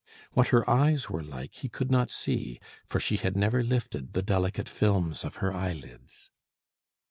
[0.31, 4.23] What her eyes were like he could not see, for she had never lifted the
[4.23, 6.31] delicate films of her eyelids.